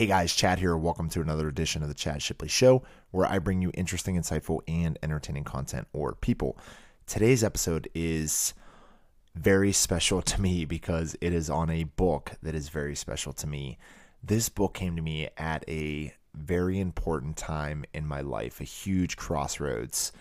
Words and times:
Hey 0.00 0.06
guys, 0.06 0.34
Chad 0.34 0.60
here. 0.60 0.78
Welcome 0.78 1.10
to 1.10 1.20
another 1.20 1.46
edition 1.46 1.82
of 1.82 1.88
the 1.90 1.94
Chad 1.94 2.22
Shipley 2.22 2.48
Show, 2.48 2.82
where 3.10 3.26
I 3.26 3.38
bring 3.38 3.60
you 3.60 3.70
interesting, 3.74 4.16
insightful, 4.16 4.60
and 4.66 4.98
entertaining 5.02 5.44
content 5.44 5.88
or 5.92 6.14
people. 6.14 6.56
Today's 7.06 7.44
episode 7.44 7.86
is 7.94 8.54
very 9.34 9.72
special 9.72 10.22
to 10.22 10.40
me 10.40 10.64
because 10.64 11.16
it 11.20 11.34
is 11.34 11.50
on 11.50 11.68
a 11.68 11.84
book 11.84 12.32
that 12.42 12.54
is 12.54 12.70
very 12.70 12.96
special 12.96 13.34
to 13.34 13.46
me. 13.46 13.76
This 14.24 14.48
book 14.48 14.72
came 14.72 14.96
to 14.96 15.02
me 15.02 15.28
at 15.36 15.68
a 15.68 16.14
very 16.32 16.80
important 16.80 17.36
time 17.36 17.84
in 17.92 18.06
my 18.06 18.22
life, 18.22 18.62
a 18.62 18.64
huge 18.64 19.18
crossroads. 19.18 20.12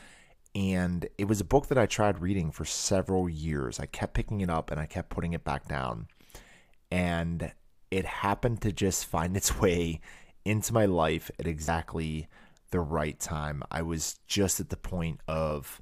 And 0.54 1.08
it 1.18 1.30
was 1.30 1.40
a 1.40 1.46
book 1.46 1.68
that 1.68 1.78
I 1.78 1.86
tried 1.86 2.20
reading 2.20 2.52
for 2.52 2.66
several 2.66 3.30
years. 3.30 3.80
I 3.80 3.86
kept 3.86 4.14
picking 4.14 4.42
it 4.42 4.50
up 4.50 4.72
and 4.72 4.80
I 4.82 4.88
kept 4.88 5.10
putting 5.10 5.32
it 5.32 5.46
back 5.46 5.70
down. 5.70 6.08
And 6.92 7.54
it 7.92 8.06
happened 8.06 8.62
to 8.62 8.72
just 8.72 9.06
find 9.06 9.36
its 9.36 9.60
way 9.62 10.02
into 10.46 10.74
my 10.74 10.86
life 10.86 11.30
at 11.40 11.48
exactly 11.48 12.28
the 12.72 12.80
right 12.80 13.20
time. 13.20 13.64
I 13.72 13.82
was 13.82 14.20
just 14.28 14.60
at 14.60 14.70
the 14.70 14.78
point 14.78 15.22
of 15.28 15.82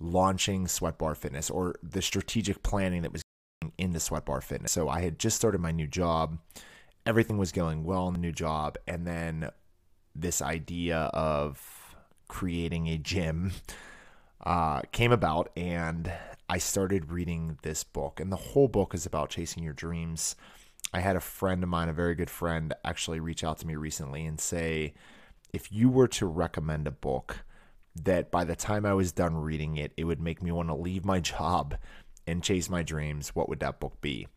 launching 0.00 0.68
Sweat 0.68 0.98
Bar 0.98 1.14
Fitness 1.14 1.50
or 1.50 1.74
the 1.82 2.02
strategic 2.02 2.62
planning 2.62 3.02
that 3.02 3.12
was 3.12 3.22
into 3.76 4.00
Sweat 4.00 4.24
Bar 4.24 4.40
Fitness. 4.40 4.72
So 4.72 4.88
I 4.88 5.02
had 5.02 5.18
just 5.18 5.36
started 5.36 5.60
my 5.60 5.72
new 5.72 5.86
job. 5.86 6.38
Everything 7.06 7.38
was 7.38 7.52
going 7.52 7.84
well 7.84 8.06
in 8.08 8.14
the 8.14 8.20
new 8.20 8.32
job. 8.32 8.76
And 8.86 9.06
then 9.06 9.50
this 10.14 10.42
idea 10.42 11.10
of 11.12 11.96
creating 12.28 12.88
a 12.88 12.98
gym 12.98 13.52
uh, 14.44 14.82
came 14.92 15.12
about, 15.12 15.50
and 15.56 16.12
I 16.48 16.58
started 16.58 17.10
reading 17.10 17.58
this 17.62 17.82
book. 17.84 18.20
And 18.20 18.30
the 18.30 18.36
whole 18.36 18.68
book 18.68 18.94
is 18.94 19.06
about 19.06 19.30
chasing 19.30 19.62
your 19.62 19.72
dreams. 19.72 20.36
I 20.92 21.00
had 21.00 21.16
a 21.16 21.20
friend 21.20 21.62
of 21.62 21.68
mine, 21.68 21.88
a 21.88 21.92
very 21.92 22.14
good 22.14 22.30
friend, 22.30 22.74
actually 22.84 23.20
reach 23.20 23.44
out 23.44 23.58
to 23.58 23.66
me 23.66 23.76
recently 23.76 24.24
and 24.24 24.40
say, 24.40 24.94
if 25.52 25.70
you 25.72 25.88
were 25.88 26.08
to 26.08 26.26
recommend 26.26 26.86
a 26.86 26.92
book 26.92 27.44
that 27.94 28.30
by 28.30 28.44
the 28.44 28.56
time 28.56 28.86
I 28.86 28.94
was 28.94 29.12
done 29.12 29.36
reading 29.36 29.76
it, 29.76 29.92
it 29.96 30.04
would 30.04 30.20
make 30.20 30.42
me 30.42 30.52
want 30.52 30.68
to 30.68 30.74
leave 30.74 31.04
my 31.04 31.20
job 31.34 31.76
and 32.26 32.42
chase 32.42 32.68
my 32.68 32.82
dreams, 32.82 33.34
what 33.34 33.48
would 33.48 33.60
that 33.60 33.80
book 33.80 34.00
be? 34.00 34.28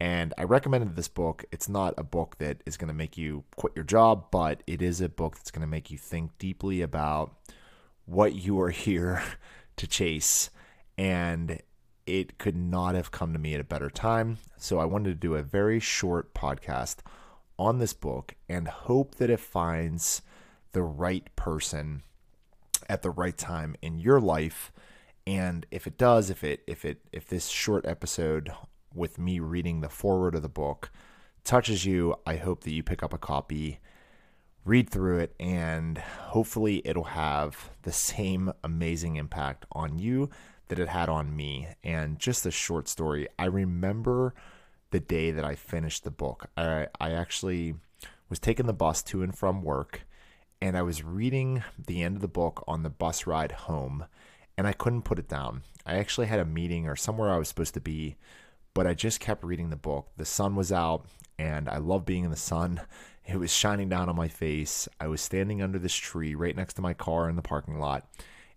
And 0.00 0.32
I 0.38 0.44
recommended 0.44 0.94
this 0.94 1.08
book. 1.08 1.44
It's 1.50 1.68
not 1.68 1.94
a 1.98 2.04
book 2.04 2.36
that 2.38 2.62
is 2.66 2.76
going 2.76 2.88
to 2.88 2.94
make 2.94 3.16
you 3.16 3.44
quit 3.56 3.72
your 3.74 3.84
job, 3.84 4.30
but 4.30 4.62
it 4.66 4.80
is 4.80 5.00
a 5.00 5.08
book 5.08 5.36
that's 5.36 5.50
going 5.50 5.62
to 5.62 5.66
make 5.66 5.90
you 5.90 5.98
think 5.98 6.38
deeply 6.38 6.82
about 6.82 7.34
what 8.06 8.34
you 8.34 8.60
are 8.60 8.70
here 8.86 9.22
to 9.76 9.86
chase. 9.86 10.50
And 10.96 11.60
it 12.08 12.38
could 12.38 12.56
not 12.56 12.94
have 12.94 13.10
come 13.10 13.34
to 13.34 13.38
me 13.38 13.52
at 13.52 13.60
a 13.60 13.64
better 13.64 13.90
time. 13.90 14.38
So 14.56 14.78
I 14.78 14.86
wanted 14.86 15.10
to 15.10 15.14
do 15.14 15.34
a 15.34 15.42
very 15.42 15.78
short 15.78 16.32
podcast 16.32 16.96
on 17.58 17.78
this 17.78 17.92
book 17.92 18.34
and 18.48 18.66
hope 18.66 19.16
that 19.16 19.28
it 19.28 19.40
finds 19.40 20.22
the 20.72 20.82
right 20.82 21.28
person 21.36 22.02
at 22.88 23.02
the 23.02 23.10
right 23.10 23.36
time 23.36 23.76
in 23.82 23.98
your 23.98 24.20
life. 24.20 24.72
And 25.26 25.66
if 25.70 25.86
it 25.86 25.98
does, 25.98 26.30
if 26.30 26.42
it 26.42 26.62
if 26.66 26.86
it 26.86 27.02
if 27.12 27.26
this 27.26 27.48
short 27.48 27.84
episode 27.86 28.50
with 28.94 29.18
me 29.18 29.38
reading 29.38 29.82
the 29.82 29.90
foreword 29.90 30.34
of 30.34 30.40
the 30.40 30.48
book 30.48 30.90
touches 31.44 31.84
you, 31.84 32.14
I 32.26 32.36
hope 32.36 32.64
that 32.64 32.72
you 32.72 32.82
pick 32.82 33.02
up 33.02 33.12
a 33.12 33.18
copy, 33.18 33.80
read 34.64 34.88
through 34.88 35.18
it, 35.18 35.34
and 35.38 35.98
hopefully 35.98 36.80
it'll 36.86 37.04
have 37.04 37.70
the 37.82 37.92
same 37.92 38.50
amazing 38.64 39.16
impact 39.16 39.66
on 39.72 39.98
you 39.98 40.30
that 40.68 40.78
it 40.78 40.88
had 40.88 41.08
on 41.08 41.34
me. 41.34 41.68
And 41.82 42.18
just 42.18 42.46
a 42.46 42.50
short 42.50 42.88
story, 42.88 43.28
I 43.38 43.46
remember 43.46 44.34
the 44.90 45.00
day 45.00 45.30
that 45.30 45.44
I 45.44 45.54
finished 45.54 46.04
the 46.04 46.10
book. 46.10 46.48
I, 46.56 46.88
I 47.00 47.12
actually 47.12 47.74
was 48.28 48.38
taking 48.38 48.66
the 48.66 48.72
bus 48.72 49.02
to 49.04 49.22
and 49.22 49.36
from 49.36 49.62
work, 49.62 50.06
and 50.60 50.76
I 50.76 50.82
was 50.82 51.02
reading 51.02 51.62
the 51.78 52.02
end 52.02 52.16
of 52.16 52.22
the 52.22 52.28
book 52.28 52.64
on 52.66 52.82
the 52.82 52.90
bus 52.90 53.26
ride 53.26 53.52
home, 53.52 54.06
and 54.56 54.66
I 54.66 54.72
couldn't 54.72 55.02
put 55.02 55.18
it 55.18 55.28
down. 55.28 55.62
I 55.86 55.96
actually 55.96 56.26
had 56.26 56.40
a 56.40 56.44
meeting 56.44 56.86
or 56.86 56.96
somewhere 56.96 57.30
I 57.30 57.38
was 57.38 57.48
supposed 57.48 57.74
to 57.74 57.80
be, 57.80 58.16
but 58.74 58.86
I 58.86 58.94
just 58.94 59.20
kept 59.20 59.44
reading 59.44 59.70
the 59.70 59.76
book. 59.76 60.08
The 60.16 60.24
sun 60.24 60.54
was 60.54 60.72
out, 60.72 61.06
and 61.38 61.68
I 61.68 61.78
love 61.78 62.04
being 62.04 62.24
in 62.24 62.30
the 62.30 62.36
sun. 62.36 62.80
It 63.26 63.38
was 63.38 63.52
shining 63.52 63.88
down 63.88 64.08
on 64.08 64.16
my 64.16 64.28
face. 64.28 64.88
I 65.00 65.06
was 65.08 65.20
standing 65.20 65.62
under 65.62 65.78
this 65.78 65.94
tree 65.94 66.34
right 66.34 66.56
next 66.56 66.74
to 66.74 66.82
my 66.82 66.94
car 66.94 67.28
in 67.28 67.36
the 67.36 67.42
parking 67.42 67.78
lot 67.78 68.06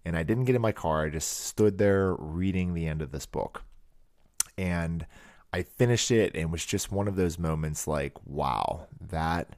and 0.05 0.17
I 0.17 0.23
didn't 0.23 0.45
get 0.45 0.55
in 0.55 0.61
my 0.61 0.71
car. 0.71 1.05
I 1.05 1.09
just 1.09 1.45
stood 1.45 1.77
there 1.77 2.15
reading 2.15 2.73
the 2.73 2.87
end 2.87 3.01
of 3.01 3.11
this 3.11 3.25
book. 3.25 3.63
And 4.57 5.05
I 5.53 5.63
finished 5.63 6.11
it 6.11 6.33
and 6.33 6.43
it 6.43 6.49
was 6.49 6.65
just 6.65 6.91
one 6.91 7.07
of 7.07 7.15
those 7.15 7.37
moments 7.37 7.87
like, 7.87 8.13
wow, 8.25 8.87
that 9.09 9.55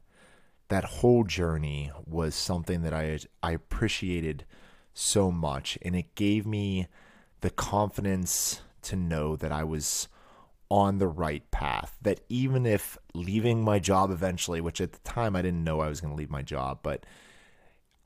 that 0.69 0.85
whole 0.85 1.23
journey 1.23 1.91
was 2.05 2.33
something 2.35 2.81
that 2.81 2.93
I 2.93 3.19
I 3.41 3.51
appreciated 3.51 4.45
so 4.93 5.31
much 5.31 5.77
and 5.81 5.95
it 5.95 6.15
gave 6.15 6.45
me 6.45 6.87
the 7.41 7.49
confidence 7.49 8.61
to 8.83 8.95
know 8.95 9.35
that 9.35 9.51
I 9.51 9.63
was 9.63 10.07
on 10.69 10.97
the 10.97 11.07
right 11.07 11.49
path. 11.51 11.97
That 12.01 12.21
even 12.29 12.65
if 12.65 12.97
leaving 13.13 13.63
my 13.63 13.79
job 13.79 14.09
eventually, 14.09 14.61
which 14.61 14.81
at 14.81 14.93
the 14.93 14.99
time 14.99 15.35
I 15.35 15.41
didn't 15.41 15.63
know 15.63 15.81
I 15.81 15.89
was 15.89 16.01
going 16.01 16.13
to 16.13 16.17
leave 16.17 16.31
my 16.31 16.41
job, 16.41 16.79
but 16.81 17.05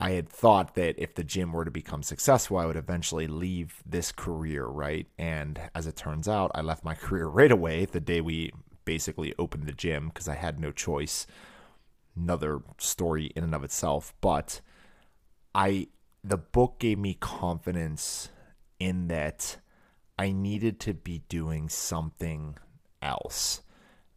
I 0.00 0.12
had 0.12 0.28
thought 0.28 0.74
that 0.76 0.94
if 0.96 1.14
the 1.14 1.24
gym 1.24 1.52
were 1.52 1.64
to 1.64 1.70
become 1.70 2.04
successful, 2.04 2.58
I 2.58 2.66
would 2.66 2.76
eventually 2.76 3.26
leave 3.26 3.82
this 3.84 4.12
career, 4.12 4.64
right? 4.64 5.06
And 5.18 5.60
as 5.74 5.88
it 5.88 5.96
turns 5.96 6.28
out, 6.28 6.52
I 6.54 6.60
left 6.60 6.84
my 6.84 6.94
career 7.06 7.26
right 7.26 7.50
away 7.50 7.84
the 7.84 8.00
day 8.00 8.20
we 8.20 8.52
basically 8.84 9.34
opened 9.38 9.66
the 9.66 9.72
gym 9.72 10.08
because 10.08 10.28
I 10.28 10.36
had 10.36 10.60
no 10.60 10.70
choice. 10.70 11.26
Another 12.16 12.60
story 12.78 13.26
in 13.36 13.44
and 13.44 13.54
of 13.54 13.64
itself, 13.64 14.14
but 14.20 14.60
I 15.54 15.88
the 16.24 16.38
book 16.38 16.78
gave 16.78 16.98
me 16.98 17.14
confidence 17.14 18.28
in 18.80 19.08
that 19.08 19.58
I 20.18 20.32
needed 20.32 20.80
to 20.80 20.94
be 20.94 21.22
doing 21.28 21.68
something 21.68 22.56
else. 23.00 23.62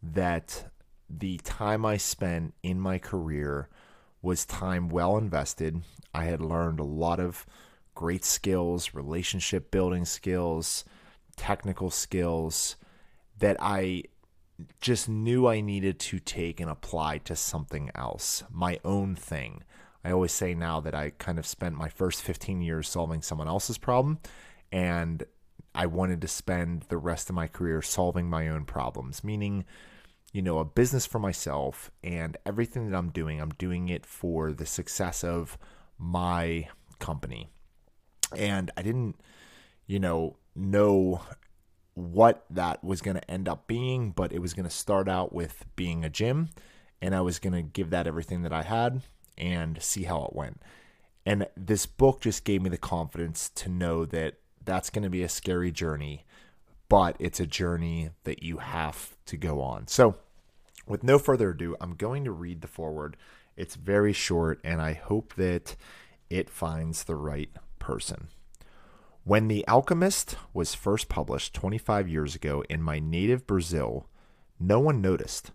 That 0.02 0.70
the 1.08 1.38
time 1.38 1.84
I 1.84 1.96
spent 1.96 2.54
in 2.62 2.80
my 2.80 2.98
career 2.98 3.68
was 4.22 4.46
time 4.46 4.88
well 4.88 5.18
invested. 5.18 5.82
I 6.14 6.24
had 6.24 6.40
learned 6.40 6.80
a 6.80 6.84
lot 6.84 7.20
of 7.20 7.44
great 7.94 8.24
skills, 8.24 8.94
relationship 8.94 9.70
building 9.70 10.04
skills, 10.04 10.84
technical 11.36 11.90
skills 11.90 12.76
that 13.38 13.56
I 13.60 14.04
just 14.80 15.08
knew 15.08 15.46
I 15.46 15.60
needed 15.60 15.98
to 15.98 16.20
take 16.20 16.60
and 16.60 16.70
apply 16.70 17.18
to 17.18 17.34
something 17.34 17.90
else, 17.94 18.44
my 18.50 18.78
own 18.84 19.16
thing. 19.16 19.64
I 20.04 20.12
always 20.12 20.32
say 20.32 20.54
now 20.54 20.80
that 20.80 20.94
I 20.94 21.10
kind 21.10 21.38
of 21.38 21.46
spent 21.46 21.76
my 21.76 21.88
first 21.88 22.22
15 22.22 22.60
years 22.60 22.88
solving 22.88 23.22
someone 23.22 23.48
else's 23.48 23.78
problem, 23.78 24.18
and 24.70 25.24
I 25.74 25.86
wanted 25.86 26.20
to 26.22 26.28
spend 26.28 26.82
the 26.88 26.98
rest 26.98 27.28
of 27.28 27.34
my 27.36 27.46
career 27.46 27.82
solving 27.82 28.28
my 28.28 28.48
own 28.48 28.64
problems, 28.64 29.24
meaning 29.24 29.64
you 30.32 30.42
know, 30.42 30.58
a 30.58 30.64
business 30.64 31.06
for 31.06 31.18
myself 31.18 31.90
and 32.02 32.36
everything 32.46 32.90
that 32.90 32.96
I'm 32.96 33.10
doing, 33.10 33.40
I'm 33.40 33.50
doing 33.50 33.88
it 33.88 34.06
for 34.06 34.52
the 34.52 34.66
success 34.66 35.22
of 35.22 35.58
my 35.98 36.68
company. 36.98 37.50
And 38.36 38.70
I 38.76 38.82
didn't, 38.82 39.16
you 39.86 39.98
know, 39.98 40.36
know 40.54 41.20
what 41.94 42.44
that 42.48 42.82
was 42.82 43.02
going 43.02 43.16
to 43.16 43.30
end 43.30 43.48
up 43.48 43.66
being, 43.66 44.10
but 44.10 44.32
it 44.32 44.40
was 44.40 44.54
going 44.54 44.64
to 44.64 44.70
start 44.70 45.08
out 45.08 45.34
with 45.34 45.66
being 45.76 46.04
a 46.04 46.10
gym 46.10 46.48
and 47.02 47.14
I 47.14 47.20
was 47.20 47.38
going 47.38 47.52
to 47.52 47.62
give 47.62 47.90
that 47.90 48.06
everything 48.06 48.42
that 48.42 48.52
I 48.52 48.62
had 48.62 49.02
and 49.36 49.82
see 49.82 50.04
how 50.04 50.24
it 50.24 50.36
went. 50.36 50.62
And 51.26 51.46
this 51.56 51.84
book 51.84 52.20
just 52.20 52.44
gave 52.44 52.62
me 52.62 52.70
the 52.70 52.78
confidence 52.78 53.50
to 53.56 53.68
know 53.68 54.06
that 54.06 54.36
that's 54.64 54.88
going 54.88 55.02
to 55.02 55.10
be 55.10 55.22
a 55.22 55.28
scary 55.28 55.72
journey 55.72 56.24
but 56.92 57.16
it's 57.18 57.40
a 57.40 57.46
journey 57.46 58.10
that 58.24 58.42
you 58.42 58.58
have 58.58 59.16
to 59.24 59.38
go 59.38 59.62
on. 59.62 59.88
So, 59.88 60.16
with 60.86 61.02
no 61.02 61.18
further 61.18 61.48
ado, 61.48 61.74
I'm 61.80 61.94
going 61.94 62.22
to 62.24 62.30
read 62.30 62.60
the 62.60 62.68
foreword. 62.68 63.16
It's 63.56 63.76
very 63.76 64.12
short, 64.12 64.60
and 64.62 64.78
I 64.82 64.92
hope 64.92 65.32
that 65.36 65.74
it 66.28 66.50
finds 66.50 67.04
the 67.04 67.14
right 67.14 67.48
person. 67.78 68.28
When 69.24 69.48
The 69.48 69.66
Alchemist 69.66 70.36
was 70.52 70.74
first 70.74 71.08
published 71.08 71.54
25 71.54 72.10
years 72.10 72.34
ago 72.34 72.62
in 72.68 72.82
my 72.82 72.98
native 72.98 73.46
Brazil, 73.46 74.06
no 74.60 74.78
one 74.78 75.00
noticed. 75.00 75.50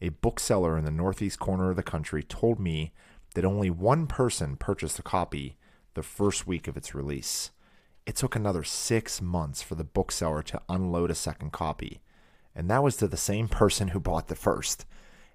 A 0.00 0.08
bookseller 0.08 0.78
in 0.78 0.86
the 0.86 0.90
northeast 0.90 1.38
corner 1.38 1.68
of 1.68 1.76
the 1.76 1.82
country 1.82 2.22
told 2.22 2.58
me 2.58 2.94
that 3.34 3.44
only 3.44 3.68
one 3.68 4.06
person 4.06 4.56
purchased 4.56 4.98
a 4.98 5.02
copy 5.02 5.58
the 5.92 6.02
first 6.02 6.46
week 6.46 6.66
of 6.66 6.78
its 6.78 6.94
release. 6.94 7.50
It 8.08 8.16
took 8.16 8.34
another 8.34 8.64
six 8.64 9.20
months 9.20 9.60
for 9.60 9.74
the 9.74 9.84
bookseller 9.84 10.42
to 10.44 10.62
unload 10.66 11.10
a 11.10 11.14
second 11.14 11.52
copy, 11.52 12.00
and 12.54 12.70
that 12.70 12.82
was 12.82 12.96
to 12.96 13.06
the 13.06 13.18
same 13.18 13.48
person 13.48 13.88
who 13.88 14.00
bought 14.00 14.28
the 14.28 14.34
first. 14.34 14.86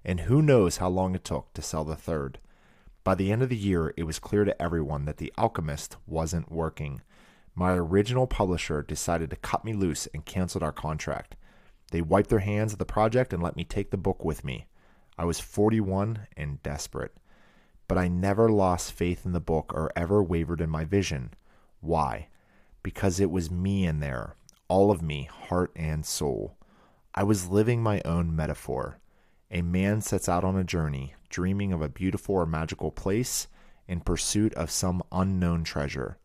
And 0.04 0.22
who 0.22 0.42
knows 0.42 0.78
how 0.78 0.88
long 0.88 1.14
it 1.14 1.22
took 1.22 1.54
to 1.54 1.62
sell 1.62 1.84
the 1.84 1.94
third. 1.94 2.40
By 3.04 3.14
the 3.14 3.30
end 3.30 3.44
of 3.44 3.48
the 3.48 3.56
year, 3.56 3.94
it 3.96 4.02
was 4.02 4.18
clear 4.18 4.44
to 4.44 4.60
everyone 4.60 5.04
that 5.04 5.18
The 5.18 5.32
Alchemist 5.38 5.98
wasn't 6.04 6.50
working. 6.50 7.00
My 7.54 7.74
original 7.74 8.26
publisher 8.26 8.82
decided 8.82 9.30
to 9.30 9.36
cut 9.36 9.64
me 9.64 9.72
loose 9.72 10.08
and 10.12 10.24
canceled 10.24 10.64
our 10.64 10.72
contract. 10.72 11.36
They 11.92 12.02
wiped 12.02 12.28
their 12.28 12.40
hands 12.40 12.72
of 12.72 12.80
the 12.80 12.84
project 12.84 13.32
and 13.32 13.40
let 13.40 13.54
me 13.54 13.62
take 13.62 13.92
the 13.92 13.96
book 13.96 14.24
with 14.24 14.42
me. 14.42 14.66
I 15.16 15.26
was 15.26 15.38
41 15.38 16.26
and 16.36 16.60
desperate. 16.64 17.14
But 17.86 17.98
I 17.98 18.08
never 18.08 18.48
lost 18.48 18.92
faith 18.92 19.24
in 19.24 19.30
the 19.30 19.38
book 19.38 19.72
or 19.72 19.92
ever 19.94 20.20
wavered 20.24 20.60
in 20.60 20.70
my 20.70 20.84
vision. 20.84 21.34
Why? 21.80 22.30
Because 22.84 23.18
it 23.18 23.32
was 23.32 23.50
me 23.50 23.84
in 23.84 23.98
there, 23.98 24.36
all 24.68 24.92
of 24.92 25.02
me, 25.02 25.24
heart 25.24 25.72
and 25.74 26.06
soul. 26.06 26.56
I 27.14 27.24
was 27.24 27.48
living 27.48 27.82
my 27.82 28.00
own 28.04 28.36
metaphor. 28.36 29.00
A 29.50 29.62
man 29.62 30.00
sets 30.00 30.28
out 30.28 30.44
on 30.44 30.56
a 30.56 30.64
journey, 30.64 31.14
dreaming 31.28 31.72
of 31.72 31.82
a 31.82 31.88
beautiful 31.88 32.36
or 32.36 32.46
magical 32.46 32.92
place 32.92 33.48
in 33.88 34.00
pursuit 34.00 34.54
of 34.54 34.70
some 34.70 35.02
unknown 35.10 35.64
treasure. 35.64 36.18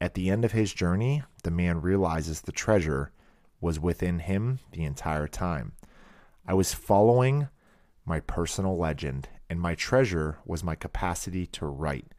At 0.00 0.14
the 0.14 0.30
end 0.30 0.44
of 0.44 0.52
his 0.52 0.72
journey, 0.72 1.24
the 1.42 1.50
man 1.50 1.80
realizes 1.80 2.40
the 2.40 2.52
treasure 2.52 3.10
was 3.60 3.80
within 3.80 4.20
him 4.20 4.60
the 4.70 4.84
entire 4.84 5.26
time. 5.26 5.72
I 6.46 6.54
was 6.54 6.74
following 6.74 7.48
my 8.04 8.20
personal 8.20 8.78
legend, 8.78 9.28
and 9.50 9.60
my 9.60 9.74
treasure 9.74 10.38
was 10.46 10.62
my 10.62 10.76
capacity 10.76 11.46
to 11.46 11.66
write, 11.66 12.12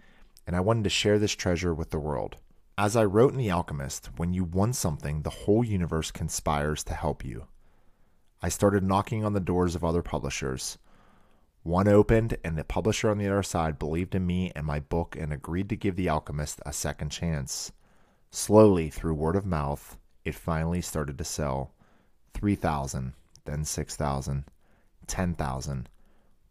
and 0.46 0.56
I 0.56 0.60
wanted 0.60 0.84
to 0.84 0.90
share 0.90 1.18
this 1.18 1.34
treasure 1.34 1.74
with 1.74 1.92
the 1.92 2.00
world. 2.00 2.36
As 2.82 2.96
I 2.96 3.04
wrote 3.04 3.34
in 3.34 3.38
The 3.38 3.52
Alchemist, 3.52 4.10
when 4.16 4.32
you 4.32 4.46
want 4.46 4.74
something, 4.74 5.24
the 5.24 5.30
whole 5.30 5.66
universe 5.66 6.12
conspires 6.12 6.82
to 6.86 6.94
help 6.94 7.26
you. 7.26 7.48
I 8.42 8.48
started 8.48 8.86
knocking 8.86 9.26
on 9.26 9.34
the 9.34 9.42
doors 9.42 9.76
of 9.76 9.84
other 9.84 10.02
publishers. 10.02 10.78
One 11.64 11.90
opened, 11.90 12.38
and 12.42 12.58
the 12.58 12.64
publisher 12.64 13.10
on 13.10 13.18
the 13.18 13.28
other 13.28 13.44
side 13.44 13.80
believed 13.80 14.16
in 14.16 14.26
me 14.26 14.54
and 14.56 14.66
my 14.66 14.80
book 14.80 15.18
and 15.20 15.34
agreed 15.34 15.68
to 15.68 15.76
give 15.76 15.98
The 15.98 16.08
Alchemist 16.08 16.62
a 16.66 16.72
second 16.72 17.10
chance. 17.10 17.74
Slowly, 18.32 18.90
through 18.90 19.16
word 19.16 19.36
of 19.36 19.46
mouth, 19.46 19.98
it 20.24 20.34
finally 20.34 20.80
started 20.80 21.18
to 21.18 21.26
sell 21.26 21.74
3,000, 22.34 23.12
then 23.44 23.66
6,000, 23.66 24.46
10,000, 25.06 25.90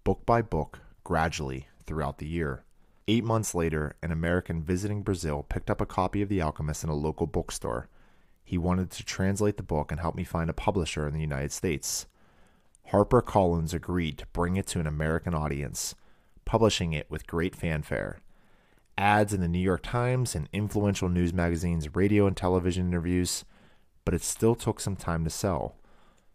book 0.05 0.27
by 0.27 0.43
book, 0.43 0.81
gradually 1.05 1.69
throughout 1.87 2.19
the 2.19 2.29
year. 2.29 2.65
Eight 3.11 3.25
months 3.25 3.55
later, 3.55 3.97
an 4.03 4.13
American 4.13 4.63
visiting 4.63 5.01
Brazil 5.01 5.43
picked 5.49 5.71
up 5.71 5.81
a 5.81 5.87
copy 5.87 6.21
of 6.21 6.29
The 6.29 6.43
Alchemist 6.43 6.85
in 6.85 6.91
a 6.91 6.95
local 6.95 7.27
bookstore. 7.27 7.89
He 8.45 8.59
wanted 8.59 8.91
to 8.91 9.03
translate 9.03 9.57
the 9.57 9.63
book 9.63 9.91
and 9.91 9.99
help 9.99 10.15
me 10.15 10.25
find 10.25 10.51
a 10.51 10.53
publisher 10.53 11.09
in 11.09 11.15
the 11.15 11.21
United 11.21 11.51
States. 11.51 12.07
HarperCollins 12.93 13.73
agreed 13.73 14.19
to 14.19 14.27
bring 14.35 14.57
it 14.57 14.67
to 14.69 14.81
an 14.81 14.87
American 14.87 15.35
audience, 15.35 15.95
publishing 16.45 16.93
it 16.93 17.11
with 17.11 17.27
great 17.27 17.57
fanfare. 17.57 18.21
Ads 18.99 19.33
in 19.33 19.41
the 19.41 19.49
New 19.49 19.59
York 19.59 19.83
Times 19.83 20.35
and 20.35 20.47
influential 20.53 21.09
news 21.09 21.33
magazines, 21.33 21.97
radio 21.97 22.27
and 22.27 22.37
television 22.37 22.89
interviews, 22.89 23.47
but 24.05 24.13
it 24.13 24.23
still 24.23 24.55
took 24.55 24.81
some 24.81 24.97
time 24.97 25.25
to 25.25 25.31
sell, 25.31 25.77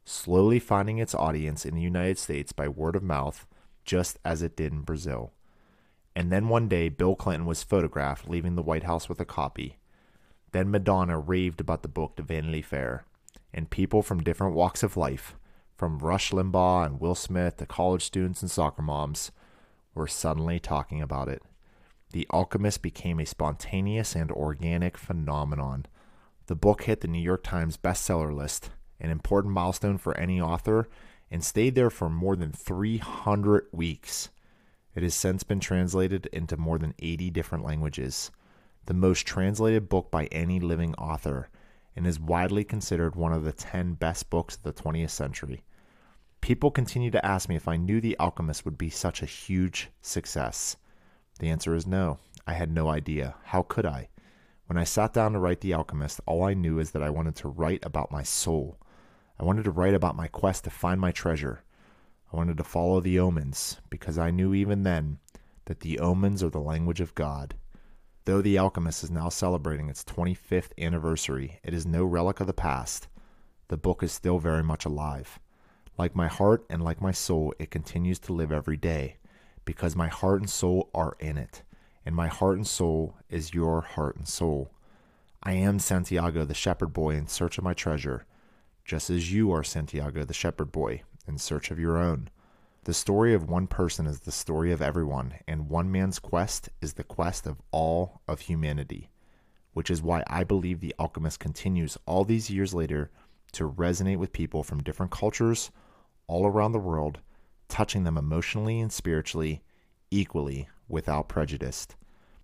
slowly 0.05 0.57
finding 0.57 0.97
its 0.97 1.13
audience 1.13 1.67
in 1.67 1.75
the 1.75 1.81
United 1.81 2.17
States 2.17 2.51
by 2.51 2.67
word 2.67 2.95
of 2.95 3.03
mouth, 3.03 3.45
just 3.85 4.17
as 4.25 4.41
it 4.41 4.55
did 4.55 4.71
in 4.71 4.81
Brazil. 4.81 5.33
And 6.15 6.31
then 6.31 6.47
one 6.47 6.67
day, 6.67 6.89
Bill 6.89 7.15
Clinton 7.15 7.45
was 7.45 7.63
photographed 7.63 8.29
leaving 8.29 8.55
the 8.55 8.61
White 8.61 8.83
House 8.83 9.09
with 9.09 9.19
a 9.19 9.25
copy. 9.25 9.77
Then 10.51 10.69
Madonna 10.69 11.17
raved 11.17 11.59
about 11.59 11.81
the 11.81 11.87
book 11.87 12.15
to 12.15 12.23
Vanity 12.23 12.61
Fair, 12.61 13.05
and 13.53 13.69
people 13.69 14.03
from 14.03 14.23
different 14.23 14.53
walks 14.53 14.83
of 14.83 14.95
life, 14.95 15.35
from 15.75 15.97
Rush 15.97 16.31
Limbaugh 16.31 16.85
and 16.85 16.99
Will 16.99 17.15
Smith 17.15 17.57
to 17.57 17.65
college 17.65 18.03
students 18.03 18.41
and 18.41 18.51
soccer 18.51 18.83
moms, 18.83 19.31
were 19.95 20.07
suddenly 20.07 20.59
talking 20.59 21.01
about 21.01 21.27
it. 21.27 21.41
The 22.11 22.27
Alchemist 22.29 22.83
became 22.83 23.19
a 23.19 23.25
spontaneous 23.25 24.15
and 24.15 24.31
organic 24.31 24.97
phenomenon. 24.99 25.87
The 26.45 26.55
book 26.55 26.83
hit 26.83 27.01
the 27.01 27.07
New 27.07 27.21
York 27.21 27.43
Times 27.43 27.75
bestseller 27.75 28.31
list, 28.31 28.69
an 28.99 29.09
important 29.09 29.53
milestone 29.53 29.97
for 29.97 30.15
any 30.15 30.39
author, 30.39 30.87
and 31.31 31.43
stayed 31.43 31.73
there 31.73 31.89
for 31.89 32.11
more 32.11 32.35
than 32.35 32.51
300 32.51 33.65
weeks. 33.71 34.29
It 34.95 35.03
has 35.03 35.15
since 35.15 35.43
been 35.43 35.59
translated 35.59 36.27
into 36.27 36.57
more 36.57 36.77
than 36.77 36.93
80 36.99 37.31
different 37.31 37.63
languages, 37.63 38.31
the 38.85 38.93
most 38.93 39.25
translated 39.25 39.89
book 39.89 40.11
by 40.11 40.25
any 40.25 40.59
living 40.59 40.93
author, 40.95 41.49
and 41.95 42.05
is 42.05 42.19
widely 42.19 42.63
considered 42.63 43.15
one 43.15 43.33
of 43.33 43.43
the 43.43 43.53
10 43.53 43.93
best 43.93 44.29
books 44.29 44.55
of 44.55 44.63
the 44.63 44.73
20th 44.73 45.09
century. 45.09 45.63
People 46.41 46.71
continue 46.71 47.09
to 47.09 47.25
ask 47.25 47.47
me 47.47 47.55
if 47.55 47.67
I 47.67 47.77
knew 47.77 48.01
The 48.01 48.17
Alchemist 48.19 48.65
would 48.65 48.77
be 48.77 48.89
such 48.89 49.21
a 49.21 49.27
huge 49.27 49.89
success. 50.01 50.75
The 51.39 51.49
answer 51.49 51.73
is 51.73 51.87
no. 51.87 52.19
I 52.45 52.53
had 52.53 52.69
no 52.69 52.89
idea. 52.89 53.35
How 53.45 53.63
could 53.63 53.85
I? 53.85 54.09
When 54.67 54.77
I 54.77 54.83
sat 54.83 55.13
down 55.13 55.33
to 55.33 55.39
write 55.39 55.61
The 55.61 55.73
Alchemist, 55.73 56.19
all 56.25 56.43
I 56.43 56.53
knew 56.53 56.79
is 56.79 56.91
that 56.91 57.03
I 57.03 57.09
wanted 57.09 57.35
to 57.37 57.47
write 57.47 57.85
about 57.85 58.11
my 58.11 58.23
soul. 58.23 58.77
I 59.39 59.43
wanted 59.43 59.63
to 59.63 59.71
write 59.71 59.93
about 59.93 60.15
my 60.15 60.27
quest 60.27 60.65
to 60.65 60.69
find 60.69 60.99
my 60.99 61.11
treasure. 61.11 61.63
I 62.33 62.37
wanted 62.37 62.57
to 62.57 62.63
follow 62.63 62.99
the 62.99 63.19
omens, 63.19 63.77
because 63.91 64.17
I 64.17 64.31
knew 64.31 64.55
even 64.55 64.81
then 64.81 65.19
that 65.65 65.81
the 65.81 65.99
omens 65.99 66.41
are 66.41 66.49
the 66.49 66.59
language 66.59 66.99
of 66.99 67.13
God. 67.13 67.53
Though 68.25 68.41
The 68.41 68.57
Alchemist 68.57 69.03
is 69.03 69.11
now 69.11 69.29
celebrating 69.29 69.87
its 69.87 70.03
25th 70.03 70.71
anniversary, 70.79 71.59
it 71.63 71.75
is 71.75 71.85
no 71.85 72.03
relic 72.03 72.39
of 72.39 72.47
the 72.47 72.53
past. 72.53 73.07
The 73.67 73.77
book 73.77 74.01
is 74.01 74.11
still 74.11 74.39
very 74.39 74.63
much 74.63 74.83
alive. 74.83 75.39
Like 75.95 76.15
my 76.15 76.27
heart 76.27 76.65
and 76.71 76.83
like 76.83 77.01
my 77.01 77.11
soul, 77.11 77.53
it 77.59 77.69
continues 77.69 78.17
to 78.19 78.33
live 78.33 78.51
every 78.51 78.77
day, 78.77 79.17
because 79.63 79.95
my 79.95 80.07
heart 80.07 80.41
and 80.41 80.49
soul 80.49 80.89
are 80.95 81.15
in 81.19 81.37
it, 81.37 81.61
and 82.03 82.15
my 82.15 82.29
heart 82.29 82.57
and 82.57 82.65
soul 82.65 83.15
is 83.29 83.53
your 83.53 83.81
heart 83.81 84.15
and 84.15 84.27
soul. 84.27 84.71
I 85.43 85.53
am 85.53 85.77
Santiago, 85.77 86.45
the 86.45 86.55
shepherd 86.55 86.93
boy, 86.93 87.11
in 87.11 87.27
search 87.27 87.59
of 87.59 87.63
my 87.63 87.75
treasure, 87.75 88.25
just 88.83 89.11
as 89.11 89.31
you 89.31 89.51
are 89.51 89.63
Santiago, 89.63 90.23
the 90.23 90.33
shepherd 90.33 90.71
boy, 90.71 91.03
in 91.27 91.37
search 91.37 91.71
of 91.71 91.79
your 91.79 91.97
own. 91.97 92.29
The 92.85 92.93
story 92.93 93.33
of 93.33 93.49
one 93.49 93.67
person 93.67 94.07
is 94.07 94.19
the 94.19 94.31
story 94.31 94.71
of 94.73 94.81
everyone, 94.81 95.35
and 95.47 95.69
one 95.69 95.89
man's 95.89 96.19
quest 96.19 96.67
is 96.81 96.93
the 96.93 97.03
quest 97.03 97.47
of 97.47 97.61
all 97.71 98.21
of 98.27 98.41
humanity, 98.41 99.09
which 99.71 99.89
is 99.89 100.01
why 100.01 100.23
I 100.27 100.43
believe 100.43 100.81
The 100.81 100.93
Alchemist 100.99 101.39
continues 101.39 101.97
all 102.05 102.25
these 102.25 102.49
years 102.49 102.73
later 102.73 103.09
to 103.53 103.69
resonate 103.69 104.17
with 104.17 104.33
people 104.33 104.63
from 104.63 104.83
different 104.83 105.13
cultures 105.13 105.71
all 106.27 106.45
around 106.45 106.73
the 106.73 106.79
world, 106.79 107.19
touching 107.69 108.03
them 108.03 108.17
emotionally 108.17 108.81
and 108.81 108.91
spiritually 108.91 109.63
equally 110.11 110.67
without 110.89 111.29
prejudice. 111.29 111.87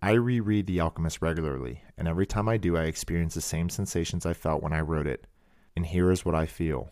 I 0.02 0.12
reread 0.12 0.68
The 0.68 0.80
Alchemist 0.80 1.22
regularly, 1.22 1.84
and 1.98 2.08
every 2.08 2.26
time 2.26 2.48
I 2.48 2.56
do, 2.56 2.78
I 2.78 2.84
experience 2.84 3.34
the 3.34 3.42
same 3.42 3.70
sensations 3.70 4.26
I 4.26 4.34
felt 4.34 4.64
when 4.64 4.72
I 4.72 4.80
wrote 4.80 5.08
it. 5.08 5.28
And 5.76 5.86
here 5.86 6.12
is 6.12 6.24
what 6.24 6.36
I 6.36 6.46
feel 6.46 6.92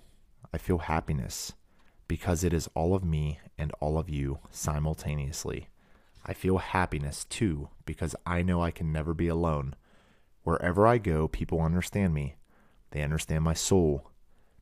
I 0.54 0.58
feel 0.58 0.80
happiness 0.80 1.54
because 2.08 2.44
it 2.44 2.54
is 2.54 2.70
all 2.74 2.96
of 2.96 3.04
me 3.04 3.40
and 3.58 3.72
all 3.80 3.98
of 3.98 4.10
you 4.10 4.40
simultaneously. 4.50 5.70
I 6.26 6.34
feel 6.34 6.58
happiness 6.58 7.26
too 7.26 7.70
because 7.86 8.16
I 8.26 8.42
know 8.42 8.62
I 8.62 8.72
can 8.72 8.92
never 8.92 9.14
be 9.14 9.28
alone. 9.28 9.76
Wherever 10.44 10.86
I 10.86 10.98
go, 10.98 11.28
people 11.28 11.62
understand 11.62 12.14
me. 12.14 12.36
They 12.92 13.02
understand 13.02 13.44
my 13.44 13.54
soul. 13.54 14.12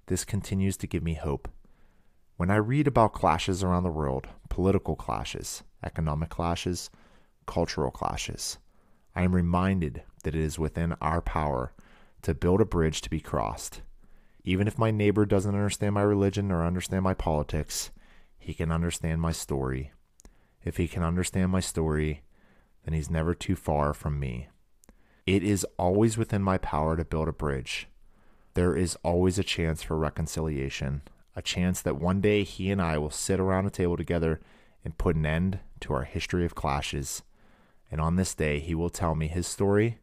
This 0.08 0.26
continues 0.26 0.78
to 0.78 0.88
give 0.88 1.04
me 1.04 1.16
hope. 1.16 1.48
When 2.38 2.52
I 2.52 2.58
read 2.58 2.88
about 2.88 3.14
clashes 3.14 3.64
around 3.64 3.84
the 3.84 3.90
world, 3.90 4.28
political 4.50 4.96
clashes, 4.96 5.64
economic 5.84 6.30
clashes, 6.30 6.90
cultural 7.46 7.92
clashes, 7.92 8.58
I 9.16 9.24
am 9.24 9.34
reminded 9.34 10.04
that 10.24 10.36
it 10.36 10.42
is 10.42 10.60
within 10.60 10.94
our 11.02 11.22
power 11.22 11.74
to 12.24 12.34
build 12.34 12.60
a 12.60 12.66
bridge 12.66 13.02
to 13.02 13.10
be 13.10 13.22
crossed. 13.22 13.82
Even 14.48 14.68
if 14.68 14.78
my 14.78 14.92
neighbor 14.92 15.26
doesn't 15.26 15.56
understand 15.56 15.96
my 15.96 16.04
religion 16.04 16.52
or 16.52 16.64
understand 16.64 17.04
my 17.04 17.16
politics, 17.16 17.90
he 18.38 18.54
can 18.54 18.72
understand 18.72 19.20
my 19.20 19.32
story. 19.32 19.92
If 20.64 20.78
he 20.78 20.88
can 20.88 21.02
understand 21.02 21.52
my 21.52 21.60
story, 21.60 22.22
then 22.84 22.94
he's 22.94 23.10
never 23.10 23.34
too 23.34 23.56
far 23.56 23.96
from 23.96 24.20
me. 24.20 24.50
It 25.26 25.42
is 25.42 25.66
always 25.80 26.16
within 26.16 26.44
my 26.44 26.60
power 26.60 26.96
to 26.96 27.04
build 27.04 27.28
a 27.28 27.34
bridge. 27.34 27.88
There 28.54 28.76
is 28.76 28.96
always 29.04 29.40
a 29.40 29.44
chance 29.44 29.82
for 29.82 29.98
reconciliation, 29.98 31.02
a 31.36 31.42
chance 31.42 31.82
that 31.82 32.00
one 32.00 32.22
day 32.22 32.44
he 32.44 32.70
and 32.70 32.80
I 32.80 33.00
will 33.00 33.10
sit 33.10 33.40
around 33.40 33.66
a 33.66 33.72
table 33.72 33.98
together 33.98 34.42
and 34.84 34.98
put 35.00 35.16
an 35.16 35.26
end 35.26 35.60
to 35.80 35.94
our 35.94 36.04
history 36.04 36.46
of 36.46 36.54
clashes. 36.54 37.24
And 37.90 38.00
on 38.00 38.16
this 38.16 38.36
day, 38.36 38.60
he 38.60 38.76
will 38.76 38.92
tell 38.92 39.16
me 39.16 39.28
his 39.28 39.48
story, 39.48 39.98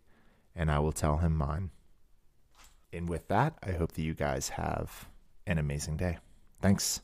and 0.57 0.69
I 0.69 0.81
will 0.81 0.93
tell 0.93 1.19
him 1.19 1.37
mine. 1.37 1.71
And 2.93 3.09
with 3.09 3.29
that, 3.29 3.55
I 3.63 3.73
hope 3.73 3.93
that 3.93 4.03
you 4.03 4.15
guys 4.15 4.51
have 4.51 5.09
an 5.47 5.59
amazing 5.59 5.97
day. 5.97 6.19
Thanks. 6.61 7.01